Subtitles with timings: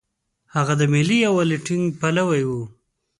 [0.55, 2.51] هغه د ملي یووالي ټینګ پلوی و.